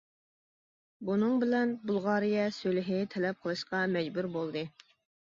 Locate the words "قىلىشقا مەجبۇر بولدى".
3.45-4.65